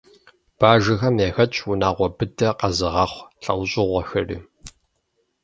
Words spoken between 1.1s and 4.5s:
яхэтщ унагъуэ быдэ къэзыгъэхъу лӏэужьыгъуэхэри.